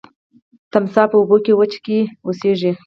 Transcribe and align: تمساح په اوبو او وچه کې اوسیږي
تمساح 0.71 1.05
په 1.11 1.15
اوبو 1.19 1.37
او 1.49 1.57
وچه 1.61 1.79
کې 1.85 1.97
اوسیږي 2.25 2.71